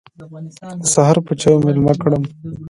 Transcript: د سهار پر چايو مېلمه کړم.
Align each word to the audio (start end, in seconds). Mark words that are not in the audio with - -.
د 0.83 0.85
سهار 0.93 1.17
پر 1.25 1.33
چايو 1.41 1.63
مېلمه 1.65 1.93
کړم. 2.01 2.23